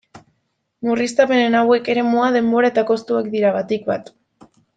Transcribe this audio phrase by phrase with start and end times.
[0.87, 4.11] Murriztapen hauek eremua, denbora eta kostua dira, batik bat.